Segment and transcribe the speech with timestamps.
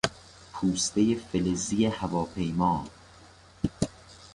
[0.53, 2.87] پوستهی فلزی هواپیما